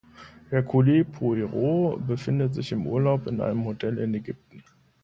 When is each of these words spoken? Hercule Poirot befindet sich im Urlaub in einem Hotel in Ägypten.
Hercule 0.49 1.05
Poirot 1.05 2.07
befindet 2.07 2.55
sich 2.55 2.71
im 2.71 2.87
Urlaub 2.87 3.27
in 3.27 3.39
einem 3.39 3.63
Hotel 3.65 3.99
in 3.99 4.15
Ägypten. 4.15 4.63